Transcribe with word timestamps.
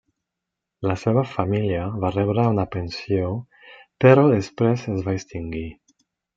La 0.91 0.95
seva 1.01 1.23
família 1.33 1.83
va 2.05 2.11
rebre 2.15 2.47
una 2.55 2.67
pensió 2.77 3.29
però 4.07 4.27
després 4.35 4.91
es 4.97 5.09
va 5.11 5.19
extingir. 5.21 5.67